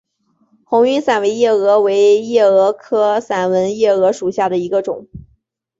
[0.63, 5.07] 红晕散纹夜蛾为夜蛾科散纹夜蛾属下的一个种。